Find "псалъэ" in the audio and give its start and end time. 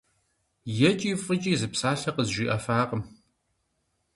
1.73-2.11